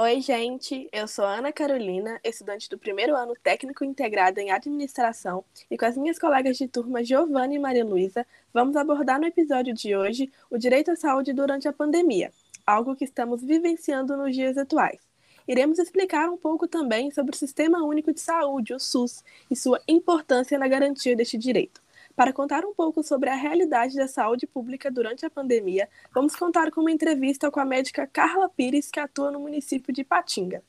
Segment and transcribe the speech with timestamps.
[0.00, 0.88] Oi, gente.
[0.92, 5.96] Eu sou Ana Carolina, estudante do primeiro ano técnico integrado em administração, e com as
[5.96, 8.24] minhas colegas de turma Giovanna e Maria Luísa,
[8.54, 12.30] vamos abordar no episódio de hoje o direito à saúde durante a pandemia,
[12.64, 15.00] algo que estamos vivenciando nos dias atuais.
[15.48, 19.80] Iremos explicar um pouco também sobre o Sistema Único de Saúde, o SUS, e sua
[19.88, 21.82] importância na garantia deste direito.
[22.18, 26.68] Para contar um pouco sobre a realidade da saúde pública durante a pandemia, vamos contar
[26.72, 30.60] com uma entrevista com a médica Carla Pires, que atua no município de Patinga.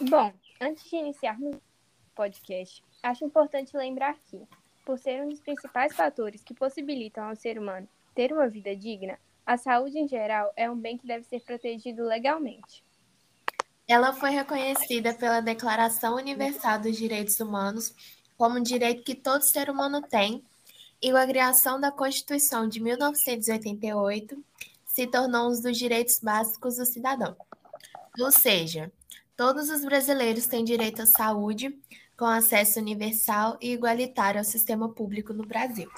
[0.00, 1.60] Bom, antes de iniciarmos o
[2.12, 4.42] podcast, acho importante lembrar que,
[4.84, 9.16] por ser um dos principais fatores que possibilitam ao ser humano ter uma vida digna,
[9.46, 12.82] a saúde em geral é um bem que deve ser protegido legalmente.
[13.86, 17.94] Ela foi reconhecida pela Declaração Universal dos Direitos Humanos
[18.36, 20.42] como um direito que todo ser humano tem
[21.02, 24.42] e com a criação da Constituição de 1988
[24.84, 27.36] se tornou um dos direitos básicos do cidadão.
[28.18, 28.92] Ou seja,
[29.36, 31.74] todos os brasileiros têm direito à saúde,
[32.16, 35.88] com acesso universal e igualitário ao sistema público no Brasil.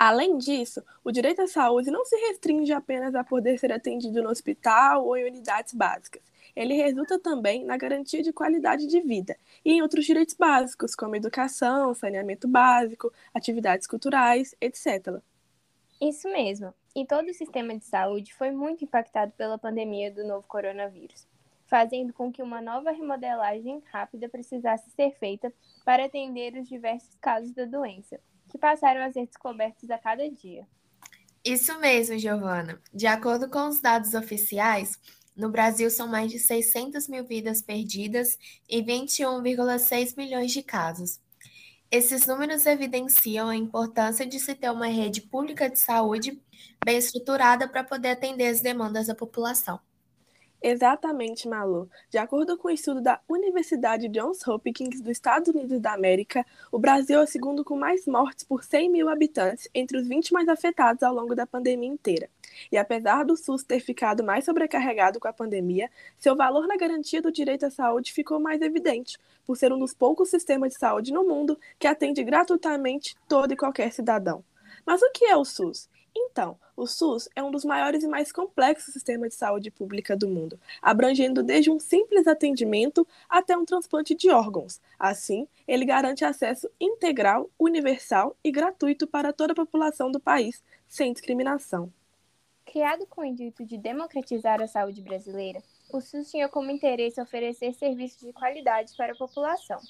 [0.00, 4.30] Além disso, o direito à saúde não se restringe apenas a poder ser atendido no
[4.30, 6.22] hospital ou em unidades básicas
[6.54, 11.16] ele resulta também na garantia de qualidade de vida e em outros direitos básicos, como
[11.16, 15.20] educação, saneamento básico, atividades culturais, etc.
[16.00, 16.74] Isso mesmo.
[16.94, 21.26] E todo o sistema de saúde foi muito impactado pela pandemia do novo coronavírus,
[21.66, 25.52] fazendo com que uma nova remodelagem rápida precisasse ser feita
[25.84, 28.18] para atender os diversos casos da doença,
[28.50, 30.66] que passaram a ser descobertos a cada dia.
[31.44, 32.80] Isso mesmo, Giovana.
[32.92, 34.98] De acordo com os dados oficiais,
[35.34, 38.36] no Brasil, são mais de 600 mil vidas perdidas
[38.68, 41.18] e 21,6 milhões de casos.
[41.90, 46.40] Esses números evidenciam a importância de se ter uma rede pública de saúde
[46.84, 49.80] bem estruturada para poder atender as demandas da população.
[50.62, 51.88] Exatamente, Malu.
[52.10, 56.44] De acordo com o um estudo da Universidade Johns Hopkins dos Estados Unidos da América,
[56.70, 60.34] o Brasil é o segundo com mais mortes por 100 mil habitantes entre os 20
[60.34, 62.28] mais afetados ao longo da pandemia inteira.
[62.70, 67.22] E apesar do SUS ter ficado mais sobrecarregado com a pandemia, seu valor na garantia
[67.22, 69.16] do direito à saúde ficou mais evidente,
[69.46, 73.56] por ser um dos poucos sistemas de saúde no mundo que atende gratuitamente todo e
[73.56, 74.44] qualquer cidadão.
[74.84, 75.88] Mas o que é o SUS?
[76.14, 80.28] Então, o SUS é um dos maiores e mais complexos sistemas de saúde pública do
[80.28, 84.80] mundo, abrangendo desde um simples atendimento até um transplante de órgãos.
[84.98, 91.12] Assim, ele garante acesso integral, universal e gratuito para toda a população do país, sem
[91.12, 91.92] discriminação.
[92.64, 95.62] Criado com o intuito de democratizar a saúde brasileira,
[95.92, 99.80] o SUS tinha como interesse oferecer serviços de qualidade para a população.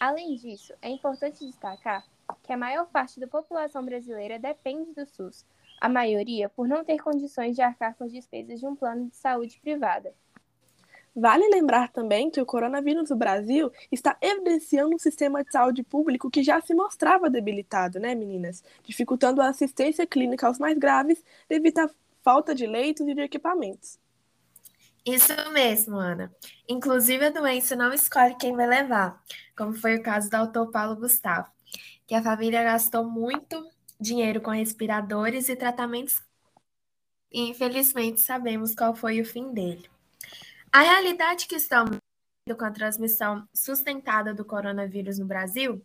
[0.00, 2.04] Além disso, é importante destacar
[2.42, 5.44] que a maior parte da população brasileira depende do SUS,
[5.80, 9.16] a maioria por não ter condições de arcar com as despesas de um plano de
[9.16, 10.14] saúde privada.
[11.14, 16.30] Vale lembrar também que o coronavírus no Brasil está evidenciando um sistema de saúde público
[16.30, 18.62] que já se mostrava debilitado, né, meninas?
[18.84, 21.90] Dificultando a assistência clínica aos mais graves devido à
[22.22, 23.98] falta de leitos e de equipamentos.
[25.04, 26.32] Isso mesmo, Ana.
[26.68, 29.20] Inclusive, a doença não escolhe quem vai levar,
[29.56, 31.50] como foi o caso do autor Paulo Gustavo
[32.08, 33.70] que a família gastou muito
[34.00, 36.22] dinheiro com respiradores e tratamentos.
[37.30, 39.88] E infelizmente sabemos qual foi o fim dele.
[40.72, 41.98] A realidade que estamos
[42.58, 45.84] com a transmissão sustentada do coronavírus no Brasil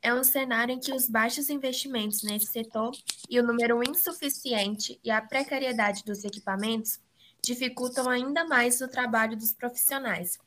[0.00, 2.92] é um cenário em que os baixos investimentos nesse setor
[3.28, 6.98] e o número insuficiente e a precariedade dos equipamentos
[7.44, 10.38] dificultam ainda mais o trabalho dos profissionais,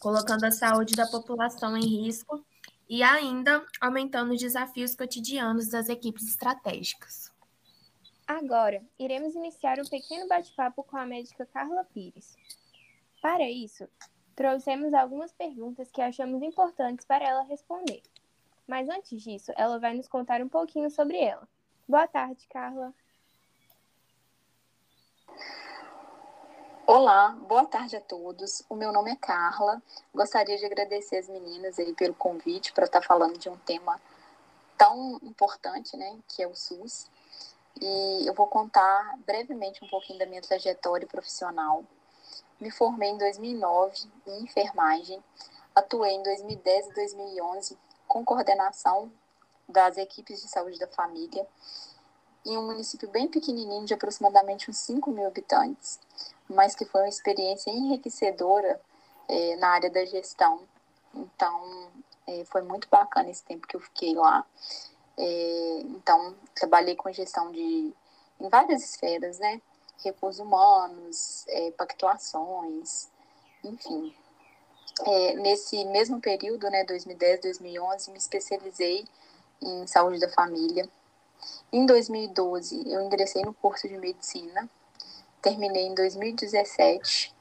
[0.00, 2.42] colocando a saúde da população em risco
[2.90, 7.32] e ainda aumentando os desafios cotidianos das equipes estratégicas.
[8.26, 12.36] Agora, iremos iniciar um pequeno bate-papo com a médica Carla Pires.
[13.22, 13.88] Para isso,
[14.34, 18.02] trouxemos algumas perguntas que achamos importantes para ela responder.
[18.66, 21.48] Mas antes disso, ela vai nos contar um pouquinho sobre ela.
[21.88, 22.92] Boa tarde, Carla.
[26.92, 28.64] Olá, boa tarde a todos.
[28.68, 29.80] O meu nome é Carla.
[30.12, 33.96] Gostaria de agradecer as meninas aí pelo convite para estar falando de um tema
[34.76, 37.08] tão importante, né, que é o SUS.
[37.80, 41.84] E eu vou contar brevemente um pouquinho da minha trajetória profissional.
[42.58, 45.22] Me formei em 2009 em enfermagem,
[45.72, 47.78] atuei em 2010 e 2011
[48.08, 49.12] com coordenação
[49.68, 51.46] das equipes de saúde da família
[52.44, 56.00] em um município bem pequenininho de aproximadamente uns 5 mil habitantes
[56.50, 58.80] mas que foi uma experiência enriquecedora
[59.28, 60.60] é, na área da gestão.
[61.14, 61.88] Então,
[62.26, 64.44] é, foi muito bacana esse tempo que eu fiquei lá.
[65.16, 67.92] É, então, trabalhei com gestão de
[68.40, 69.60] em várias esferas, né?
[70.02, 73.08] Recursos humanos, é, pactuações,
[73.62, 74.14] enfim.
[75.06, 79.06] É, nesse mesmo período, né, 2010, 2011, me especializei
[79.60, 80.88] em saúde da família.
[81.72, 84.68] Em 2012, eu ingressei no curso de medicina,
[85.40, 87.34] terminei em 2017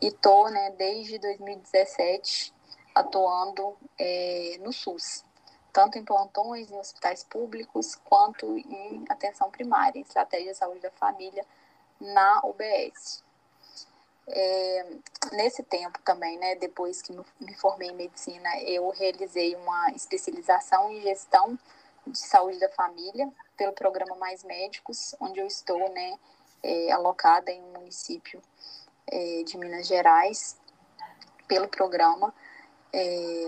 [0.00, 2.52] e tô, né, desde 2017
[2.94, 5.24] atuando é, no SUS,
[5.72, 10.90] tanto em plantões em hospitais públicos quanto em atenção primária, em estratégia de saúde da
[10.90, 11.44] família
[12.00, 13.22] na UBS.
[14.28, 14.86] É,
[15.32, 21.00] nesse tempo também, né, depois que me formei em medicina, eu realizei uma especialização em
[21.00, 21.58] gestão
[22.06, 26.18] de saúde da família pelo programa Mais Médicos, onde eu estou, né,
[26.62, 28.40] é, alocada em um município
[29.06, 30.58] é, de Minas Gerais
[31.48, 32.34] pelo programa.
[32.92, 33.46] É,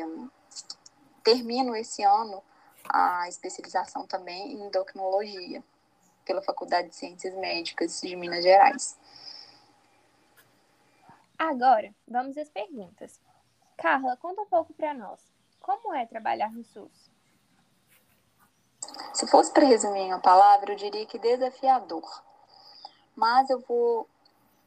[1.23, 2.43] termino esse ano
[2.89, 5.63] a especialização também em endocrinologia
[6.25, 8.99] pela Faculdade de Ciências Médicas de Minas Gerais.
[11.39, 13.21] Agora, vamos às perguntas.
[13.77, 15.21] Carla, conta um pouco para nós.
[15.61, 17.11] Como é trabalhar no SUS?
[19.13, 22.23] Se fosse para resumir em uma palavra, eu diria que desafiador.
[23.17, 24.09] Mas eu vou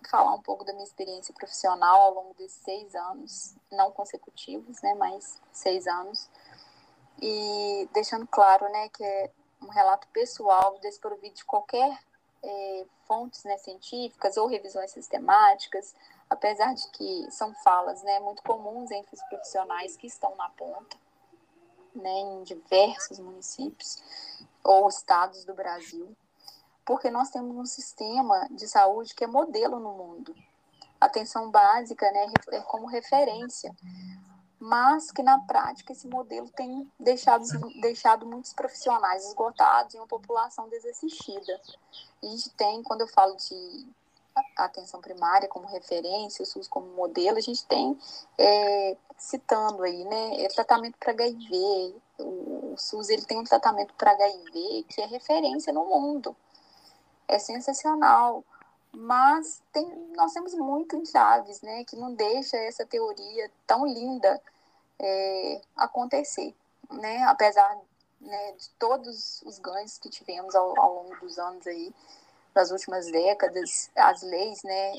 [0.09, 4.93] falar um pouco da minha experiência profissional ao longo desses seis anos, não consecutivos, né,
[4.95, 6.29] mas seis anos,
[7.21, 11.97] e deixando claro, né, que é um relato pessoal desprovido de qualquer
[12.43, 15.93] é, fontes né, científicas ou revisões sistemáticas,
[16.29, 20.97] apesar de que são falas né, muito comuns entre os profissionais que estão na ponta,
[21.95, 24.01] né, em diversos municípios
[24.63, 26.15] ou estados do Brasil,
[26.87, 30.33] porque nós temos um sistema de saúde que é modelo no mundo.
[31.01, 33.75] Atenção básica né, é como referência,
[34.57, 37.43] mas que na prática esse modelo tem deixado,
[37.81, 41.61] deixado muitos profissionais esgotados e uma população desassistida.
[42.23, 43.85] A gente tem, quando eu falo de
[44.55, 47.99] atenção primária como referência, o SUS como modelo, a gente tem
[48.37, 53.93] é, citando aí, né, é tratamento para HIV, o, o, SUS ele tem um tratamento
[53.95, 56.35] para HIV que é referência no mundo,
[57.27, 58.43] é sensacional,
[58.91, 59.85] mas tem,
[60.15, 64.41] nós temos muito Chaves, né, que não deixa essa teoria tão linda
[64.99, 66.55] é, acontecer,
[66.91, 67.77] né, apesar
[68.19, 71.93] né, de todos os ganhos que tivemos ao, ao longo dos anos aí,
[72.55, 74.93] nas últimas décadas, as leis, né,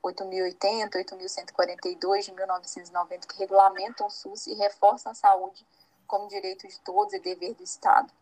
[0.00, 5.66] 8.080, é, 8.142 de 1990, que regulamentam o SUS e reforçam a saúde
[6.06, 8.12] como direito de todos e dever do Estado.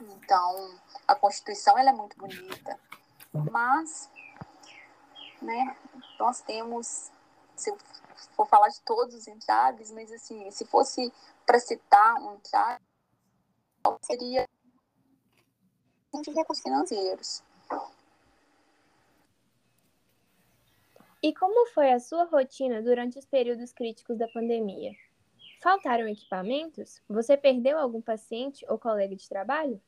[0.00, 2.78] Então, a Constituição ela é muito bonita,
[3.32, 4.08] mas,
[5.42, 5.76] né,
[6.18, 7.10] nós temos,
[7.56, 7.78] se eu
[8.36, 11.12] for falar de todos os entraves, mas assim, se fosse
[11.44, 12.80] para citar um entrave,
[14.02, 14.46] seria
[16.22, 17.42] de recursos financeiros.
[21.20, 24.92] E como foi a sua rotina durante os períodos críticos da pandemia?
[25.60, 27.02] Faltaram equipamentos?
[27.08, 29.82] Você perdeu algum paciente ou colega de trabalho?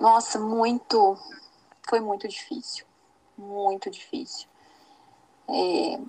[0.00, 1.18] Nossa, muito.
[1.86, 2.86] Foi muito difícil.
[3.36, 4.48] Muito difícil.
[5.46, 6.00] É,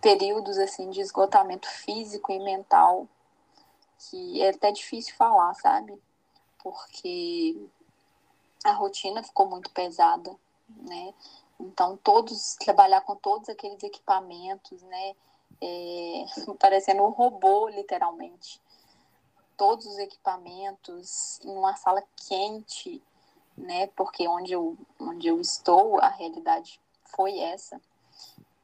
[0.00, 3.08] períodos assim de esgotamento físico e mental
[3.98, 6.00] que é até difícil falar, sabe?
[6.62, 7.56] Porque
[8.64, 10.36] a rotina ficou muito pesada,
[10.68, 11.12] né?
[11.58, 15.16] Então, todos, trabalhar com todos aqueles equipamentos, né?
[15.60, 16.24] É,
[16.60, 18.60] parecendo um robô, literalmente.
[19.56, 23.02] Todos os equipamentos em uma sala quente,
[23.56, 23.86] né?
[23.88, 27.80] Porque onde eu, onde eu estou, a realidade foi essa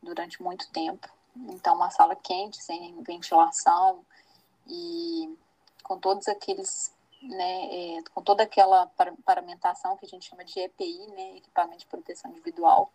[0.03, 1.09] durante muito tempo.
[1.37, 4.05] Então, uma sala quente, sem ventilação
[4.67, 5.37] e
[5.83, 6.93] com todos aqueles
[7.23, 8.87] né, é, com toda aquela
[9.25, 12.93] paramentação que a gente chama de EPI, né, equipamento de proteção individual,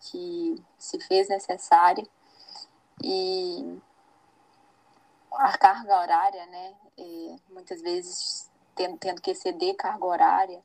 [0.00, 2.06] que se fez necessária.
[3.02, 3.78] E
[5.32, 10.62] a carga horária, né, é, muitas vezes tendo, tendo que exceder carga horária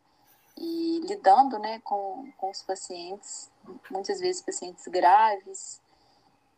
[0.57, 3.49] e lidando né, com, com os pacientes,
[3.89, 5.81] muitas vezes pacientes graves.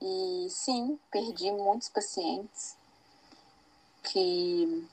[0.01, 2.77] E sim, perdi muitos pacientes
[4.03, 4.87] que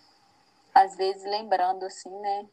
[0.75, 2.47] às vezes lembrando assim, né,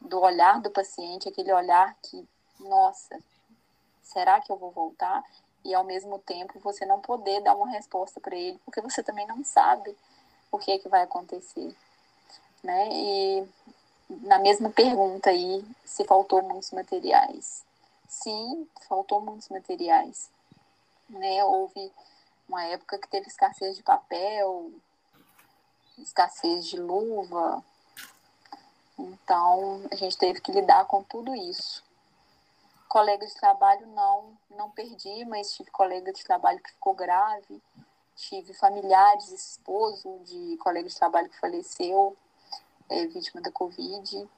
[0.00, 2.26] do olhar do paciente, aquele olhar que,
[2.60, 3.18] nossa,
[4.02, 5.24] será que eu vou voltar?
[5.64, 9.26] E ao mesmo tempo você não poder dar uma resposta para ele, porque você também
[9.26, 9.96] não sabe
[10.50, 11.74] o que é que vai acontecer,
[12.62, 12.88] né?
[12.90, 13.48] E
[14.08, 17.64] na mesma pergunta aí, se faltou muitos materiais.
[18.08, 20.30] Sim, faltou muitos materiais,
[21.10, 21.44] né?
[21.44, 21.92] Houve
[22.48, 24.72] uma época que teve escassez de papel,
[25.98, 27.62] escassez de luva.
[28.98, 31.84] Então, a gente teve que lidar com tudo isso.
[32.88, 37.62] Colegas de trabalho não, não perdi, mas tive colega de trabalho que ficou grave,
[38.16, 42.16] tive familiares, esposo de colega de trabalho que faleceu,
[42.88, 44.28] é, vítima da Covid.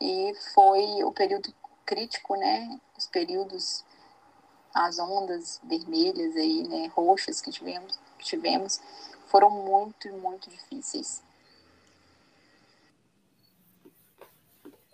[0.00, 1.52] E foi o período
[1.84, 2.80] crítico, né?
[2.96, 3.84] Os períodos,
[4.74, 6.86] as ondas vermelhas aí, né?
[6.88, 8.80] Roxas que tivemos, que tivemos
[9.26, 11.22] foram muito, muito difíceis.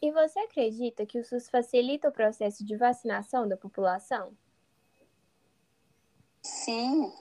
[0.00, 4.32] E você acredita que o SUS facilita o processo de vacinação da população?
[6.42, 7.12] Sim,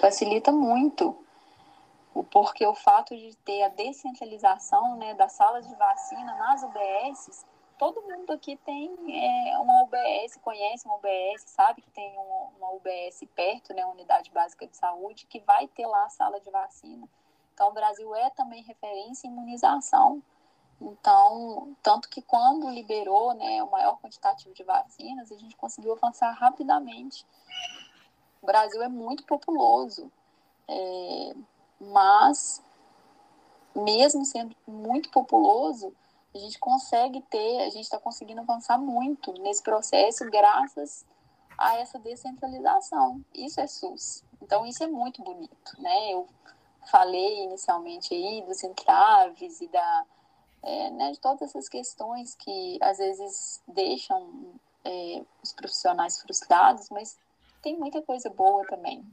[0.00, 1.22] facilita muito.
[2.30, 7.46] Porque o fato de ter a descentralização né, das salas de vacina nas UBSs,
[7.78, 12.70] todo mundo aqui tem é, uma UBS, conhece uma UBS, sabe que tem uma, uma
[12.72, 17.08] UBS perto, né, Unidade Básica de Saúde, que vai ter lá a sala de vacina.
[17.54, 20.22] Então, o Brasil é também referência em imunização.
[20.80, 26.32] Então, tanto que quando liberou né, o maior quantitativo de vacinas, a gente conseguiu avançar
[26.32, 27.26] rapidamente.
[28.42, 30.10] O Brasil é muito populoso,
[30.66, 31.34] é,
[31.80, 32.62] mas
[33.74, 35.94] mesmo sendo muito populoso,
[36.34, 41.04] a gente consegue ter, a gente está conseguindo avançar muito nesse processo graças
[41.58, 43.24] a essa descentralização.
[43.34, 44.24] Isso é SUS.
[44.40, 46.12] Então, isso é muito bonito, né?
[46.12, 46.26] Eu
[46.86, 50.06] falei inicialmente aí dos entraves e da
[50.62, 54.52] é, né, de todas essas questões que às vezes deixam
[54.84, 57.18] é, os profissionais frustrados, mas
[57.62, 59.04] tem muita coisa boa também.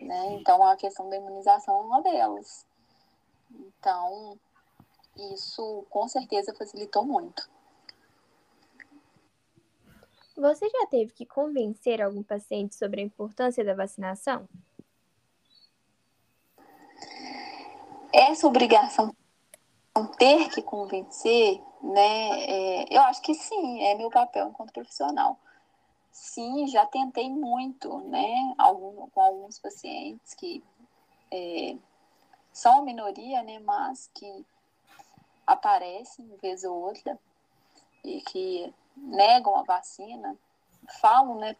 [0.00, 0.32] Né?
[0.32, 2.66] Então, a questão da imunização é uma delas.
[3.50, 4.38] Então,
[5.32, 7.48] isso com certeza facilitou muito.
[10.36, 14.48] Você já teve que convencer algum paciente sobre a importância da vacinação?
[18.12, 19.12] Essa obrigação
[20.06, 22.40] ter que convencer, né?
[22.44, 25.38] É, eu acho que sim, é meu papel enquanto profissional.
[26.20, 28.52] Sim, já tentei muito, né?
[28.58, 30.62] Algum, com alguns pacientes que
[31.30, 31.76] é,
[32.52, 33.60] são a minoria, né?
[33.60, 34.44] Mas que
[35.46, 37.16] aparecem vez ou outra
[38.04, 40.36] e que negam a vacina,
[41.00, 41.54] falo, né?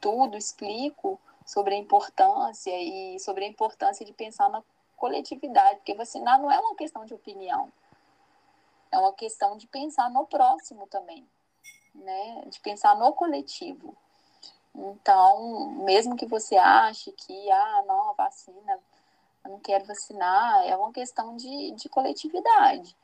[0.00, 4.62] Tudo, explico sobre a importância e sobre a importância de pensar na
[4.96, 7.70] coletividade, porque vacinar não é uma questão de opinião,
[8.92, 11.28] é uma questão de pensar no próximo também,
[11.94, 12.44] né?
[12.46, 13.96] De pensar no coletivo.
[14.74, 18.78] Então, mesmo que você ache que, ah, não, vacina,
[19.44, 22.96] eu não quero vacinar, é uma questão de, de coletividade.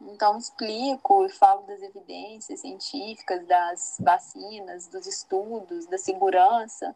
[0.00, 6.94] Então, explico e falo das evidências científicas, das vacinas, dos estudos, da segurança,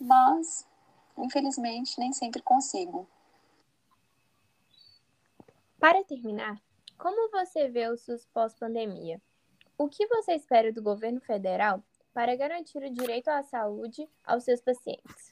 [0.00, 0.66] mas,
[1.18, 3.06] infelizmente, nem sempre consigo.
[5.78, 6.60] Para terminar,
[6.98, 9.20] como você vê o SUS pós-pandemia?
[9.78, 11.82] O que você espera do governo federal
[12.14, 15.30] para garantir o direito à saúde aos seus pacientes?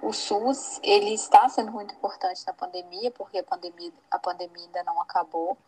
[0.00, 4.84] O SUS ele está sendo muito importante na pandemia, porque a pandemia, a pandemia ainda
[4.84, 5.58] não acabou.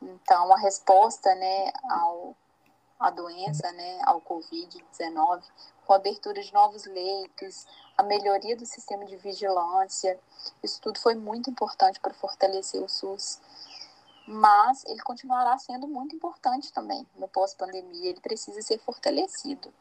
[0.00, 2.36] Então, a resposta né, ao,
[2.98, 5.42] à doença, né, ao Covid-19,
[5.86, 10.18] com a abertura de novos leitos, a melhoria do sistema de vigilância.
[10.62, 13.40] Isso tudo foi muito importante para fortalecer o SUS.
[14.26, 18.10] Mas ele continuará sendo muito importante também no pós-pandemia.
[18.10, 19.72] Ele precisa ser fortalecido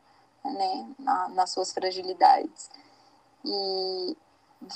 [0.43, 2.69] né, na, nas suas fragilidades.
[3.45, 4.17] E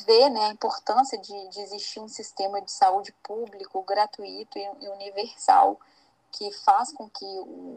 [0.08, 5.80] ver né, a importância de, de existir um sistema de saúde público, gratuito e universal
[6.38, 7.26] que faz com que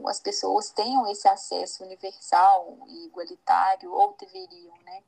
[0.08, 5.02] as pessoas tenham esse acesso universal e igualitário, ou deveriam, né?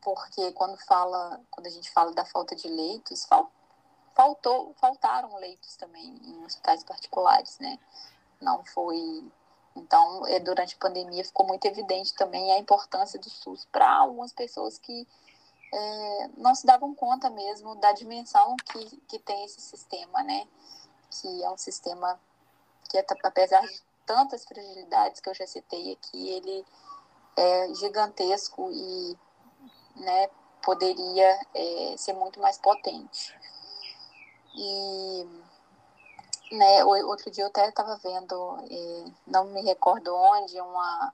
[0.00, 3.50] Porque quando fala, quando a gente fala da falta de leitos, fal,
[4.14, 7.78] faltou, faltaram leitos também em hospitais particulares, né?
[8.40, 9.28] Não foi
[9.76, 14.32] então, é, durante a pandemia ficou muito evidente também a importância do SUS para algumas
[14.32, 15.06] pessoas que
[15.72, 20.46] é, não se davam conta mesmo da dimensão que, que tem esse sistema, né?
[21.20, 22.18] Que é um sistema
[22.90, 26.64] que, apesar de tantas fragilidades que eu já citei aqui, ele
[27.36, 29.18] é gigantesco e
[29.96, 30.28] né,
[30.62, 33.36] poderia é, ser muito mais potente.
[34.56, 35.26] E
[36.52, 41.12] né, outro dia eu até estava vendo, é, não me recordo onde, uma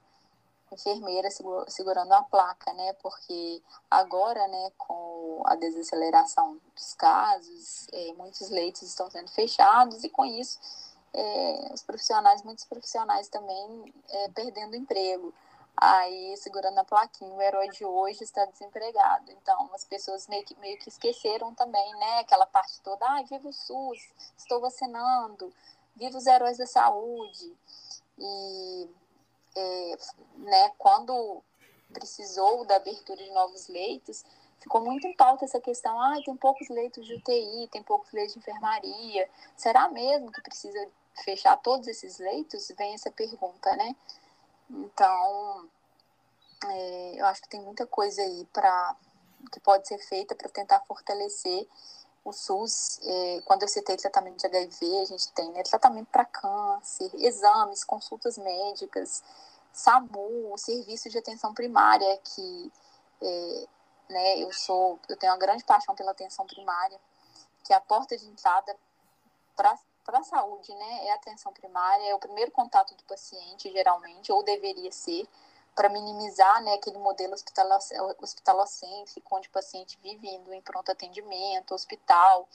[0.73, 1.29] enfermeira
[1.69, 2.93] segurando uma placa, né?
[2.95, 10.09] Porque agora, né, com a desaceleração dos casos, é, muitos leitos estão sendo fechados e
[10.09, 10.59] com isso
[11.13, 15.33] é, os profissionais, muitos profissionais também é, perdendo emprego.
[15.77, 19.31] Aí, segurando a plaquinha, o herói de hoje está desempregado.
[19.33, 22.19] Então, as pessoas meio que, meio que esqueceram também, né?
[22.19, 25.53] Aquela parte toda, ah, viva o SUS, estou vacinando,
[25.97, 27.57] viva os heróis da saúde.
[28.19, 28.89] E,
[29.57, 29.99] é,
[30.37, 31.43] né, quando
[31.93, 34.25] precisou da abertura de novos leitos,
[34.61, 38.35] ficou muito em pauta essa questão, ah, tem poucos leitos de UTI, tem poucos leitos
[38.35, 40.89] de enfermaria, será mesmo que precisa
[41.25, 42.71] fechar todos esses leitos?
[42.77, 43.97] Vem essa pergunta, né?
[44.71, 45.69] Então,
[46.67, 48.97] é, eu acho que tem muita coisa aí para
[49.51, 51.67] que pode ser feita para tentar fortalecer
[52.25, 53.01] o SUS.
[53.03, 57.85] É, quando eu citei tratamento de HIV, a gente tem né, tratamento para câncer, exames,
[57.85, 59.23] consultas médicas,
[59.73, 62.73] SAMU, serviço de atenção primária, que
[63.23, 63.67] é,
[64.09, 66.99] né, eu sou, eu tenho uma grande paixão pela atenção primária,
[67.65, 68.77] que é a porta de entrada
[69.55, 69.79] para
[70.19, 71.07] a saúde, né?
[71.07, 75.29] É a atenção primária, é o primeiro contato do paciente, geralmente, ou deveria ser,
[75.75, 82.49] para minimizar né, aquele modelo hospitalocêntrico, onde o paciente vive indo em pronto atendimento, hospital,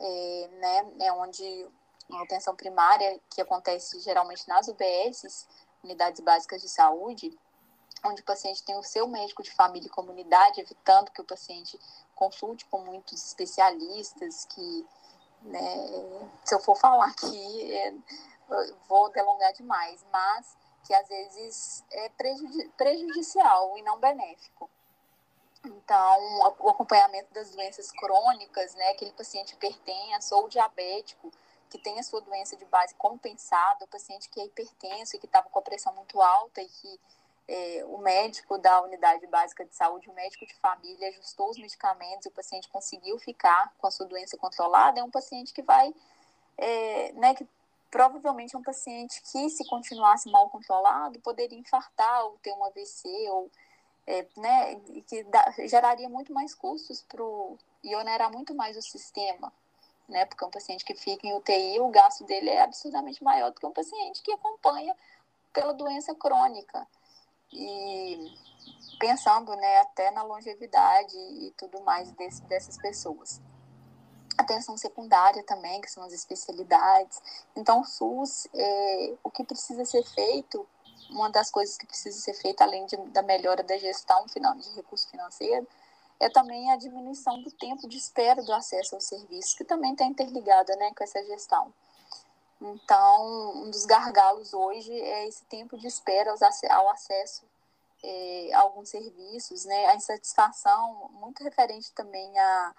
[0.00, 1.68] é, né, é onde
[2.10, 5.46] a atenção primária, que acontece geralmente nas UBSs,
[5.84, 7.38] unidades básicas de saúde,
[8.04, 11.78] onde o paciente tem o seu médico de família e comunidade, evitando que o paciente
[12.14, 14.86] consulte com muitos especialistas que
[15.42, 15.60] né?
[16.44, 17.94] Se eu for falar aqui, é,
[18.88, 20.56] vou delongar demais, mas
[20.88, 22.08] que às vezes é
[22.78, 24.70] prejudicial e não benéfico.
[25.62, 31.30] Então, o acompanhamento das doenças crônicas, né, aquele paciente hipertenso ou diabético,
[31.68, 35.26] que tem a sua doença de base compensada, o paciente que é hipertenso e que
[35.26, 37.00] estava com a pressão muito alta e que
[37.46, 42.24] é, o médico da unidade básica de saúde, o médico de família, ajustou os medicamentos
[42.24, 45.94] e o paciente conseguiu ficar com a sua doença controlada, é um paciente que vai,
[46.56, 47.46] é, né, que
[47.90, 53.08] provavelmente é um paciente que, se continuasse mal controlado, poderia infartar ou ter um AVC,
[53.30, 53.50] ou,
[54.06, 54.76] é, né,
[55.06, 59.52] que dá, geraria muito mais custos pro, e onerar muito mais o sistema.
[60.08, 63.60] Né, porque um paciente que fica em UTI, o gasto dele é absurdamente maior do
[63.60, 64.96] que um paciente que acompanha
[65.52, 66.86] pela doença crônica
[67.52, 68.34] e
[68.98, 73.40] pensando né, até na longevidade e tudo mais desse, dessas pessoas.
[74.38, 77.20] Atenção secundária também, que são as especialidades.
[77.56, 80.66] Então, o SUS, é, o que precisa ser feito,
[81.10, 84.70] uma das coisas que precisa ser feita, além de, da melhora da gestão final, de
[84.70, 85.66] recurso financeiro,
[86.20, 90.04] é também a diminuição do tempo de espera do acesso aos serviços, que também está
[90.04, 91.72] interligada né, com essa gestão.
[92.60, 96.34] Então, um dos gargalos hoje é esse tempo de espera
[96.70, 97.44] ao acesso
[98.02, 99.86] é, a alguns serviços, né?
[99.86, 102.74] A insatisfação, muito referente também a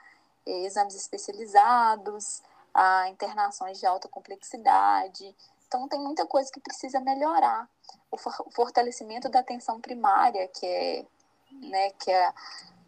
[0.49, 2.41] exames especializados,
[2.73, 5.35] a internações de alta complexidade.
[5.67, 7.69] Então, tem muita coisa que precisa melhorar.
[8.11, 11.05] O, fortalecimento da atenção primária, que é,
[11.51, 12.33] né, que é,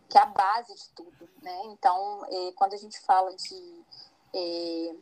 [0.09, 1.61] que é a base de tudo, né?
[1.65, 3.85] Então, é, quando a gente fala de
[4.33, 4.95] é,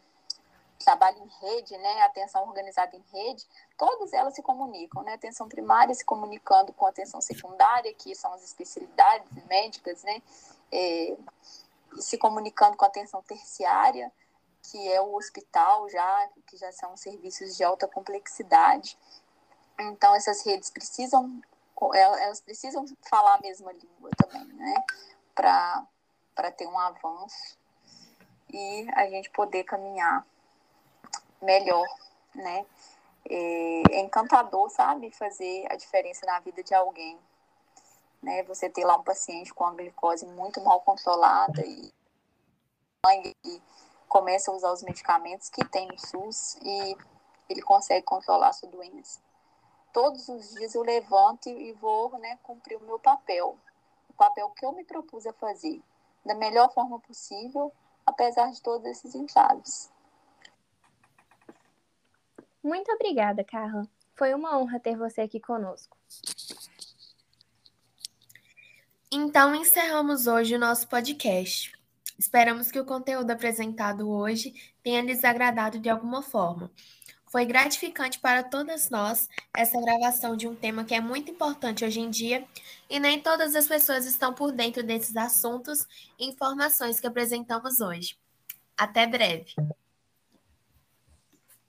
[0.79, 3.45] trabalho em rede, né, atenção organizada em rede,
[3.77, 8.43] todas elas se comunicam, né, atenção primária se comunicando com atenção secundária, que são as
[8.43, 10.21] especialidades médicas, né,
[10.71, 11.17] é,
[11.97, 14.11] se comunicando com a atenção terciária,
[14.63, 18.97] que é o hospital já, que já são serviços de alta complexidade.
[19.79, 21.41] Então, essas redes precisam,
[21.93, 24.83] elas precisam falar a mesma língua também, né,
[25.33, 27.57] para ter um avanço
[28.51, 30.25] e a gente poder caminhar
[31.41, 31.87] melhor,
[32.35, 32.65] né?
[33.29, 37.17] É, é encantador, sabe, fazer a diferença na vida de alguém.
[38.21, 38.43] Né?
[38.43, 41.91] Você ter lá um paciente com a glicose muito mal controlada e
[44.07, 46.97] começa a usar os medicamentos que tem no SUS e
[47.47, 49.21] ele consegue controlar a sua doença.
[49.93, 53.57] Todos os dias eu levanto e vou né, cumprir o meu papel,
[54.09, 55.81] o papel que eu me propus a fazer,
[56.25, 57.71] da melhor forma possível,
[58.05, 59.91] apesar de todos esses entraves.
[62.61, 63.87] Muito obrigada, Carla.
[64.15, 65.97] Foi uma honra ter você aqui conosco.
[69.11, 71.73] Então encerramos hoje o nosso podcast.
[72.19, 76.69] Esperamos que o conteúdo apresentado hoje tenha lhes agradado de alguma forma.
[77.25, 81.99] Foi gratificante para todas nós essa gravação de um tema que é muito importante hoje
[81.99, 82.45] em dia
[82.87, 85.87] e nem todas as pessoas estão por dentro desses assuntos
[86.19, 88.15] e informações que apresentamos hoje.
[88.77, 89.55] Até breve!